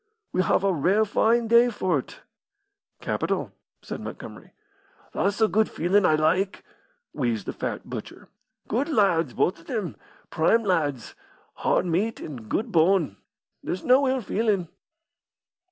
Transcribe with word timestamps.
"We 0.31 0.41
have 0.41 0.63
a 0.63 0.73
rare 0.73 1.05
fine 1.05 1.47
day 1.47 1.69
for't." 1.69 2.21
"Capital," 3.01 3.51
said 3.83 4.01
Montgomery. 4.01 4.49
"That's 5.13 5.37
the 5.37 5.47
good 5.47 5.69
feelin' 5.69 6.07
I 6.07 6.15
like," 6.15 6.63
wheezed 7.13 7.45
the 7.45 7.53
fat 7.53 7.87
butcher. 7.87 8.27
"Good 8.67 8.89
lads, 8.89 9.35
both 9.35 9.59
of 9.59 9.67
them! 9.67 9.95
prime 10.31 10.63
lads! 10.63 11.13
hard 11.57 11.85
meat 11.85 12.19
an' 12.19 12.47
good 12.49 12.71
bone. 12.71 13.17
There's 13.63 13.83
no 13.83 14.07
ill 14.07 14.21
feelin'." 14.21 14.69